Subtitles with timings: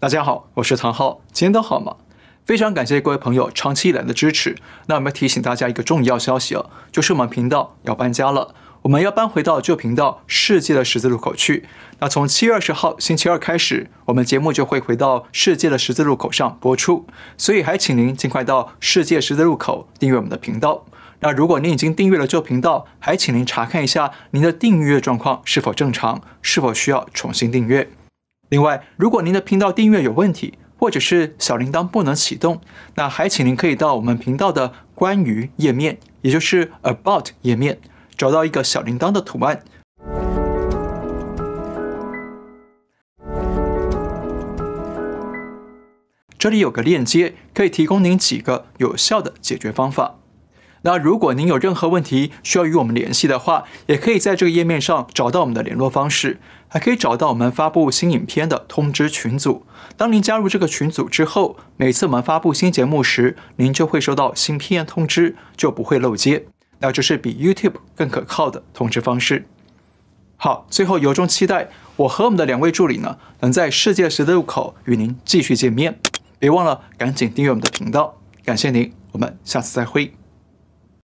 [0.00, 1.96] 大家好，我是唐浩，今天都好吗？
[2.46, 4.54] 非常感谢各位朋友长期以来的支持。
[4.86, 11.66] 那我们要提醒大家一个重要消息哦，就是我们频道要搬家了，我们要搬回到旧频道《世界的十字路口》去。
[11.98, 17.04] 那从七月二十号星期二开始，我们节目就会回到《世界的十字路口》上播出。
[17.36, 20.84] 所以还请您尽快到《世界十字路口》订阅我们的频道。
[21.18, 27.90] 那如果您已经订阅了旧频道，还请您查看一下您的订阅状况是否正常，是否需要重新订阅。
[28.50, 32.62] 另外，如果您的频道订阅有问题，或者是小铃铛不能启动，
[32.94, 37.78] 那还请您可以到我们频道的关于页面，也就是 About 页面，
[38.16, 39.62] 找到一个小铃铛的图案。
[46.38, 50.14] 这里有个链接，可以提供您几个有效的解决方法。
[50.82, 59.64] 那如果您有任何问题需要与我们联系的话，也可以在这个页面上找到我们的联络方式，还可以找到我们发布新影片的通知群组。
[59.96, 66.44] 当您加入这个群组之后，每次我们发布新节目时，您就会收到新片通知，就不会漏接。
[66.78, 69.46] 那这是比 YouTube 更可靠的通知方式。
[70.36, 75.98] 好，最后由衷期待我和我们的两位助理呢，能在世界十字路口与您继续见面。
[76.38, 80.17] 别忘了赶紧订阅我们的频道，感谢您，我们下次再会。